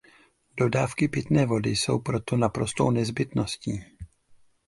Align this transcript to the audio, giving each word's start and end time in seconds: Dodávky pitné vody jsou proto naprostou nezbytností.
Dodávky 0.59 1.07
pitné 1.07 1.45
vody 1.45 1.69
jsou 1.75 1.99
proto 1.99 2.37
naprostou 2.37 2.91
nezbytností. 2.91 3.83